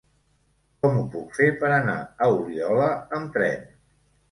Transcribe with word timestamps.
Com 0.85 0.97
ho 1.01 1.03
puc 1.17 1.35
fer 1.41 1.51
per 1.61 1.69
anar 1.77 1.99
a 1.99 2.31
Oliola 2.39 2.91
amb 3.21 3.33
tren? 3.39 3.71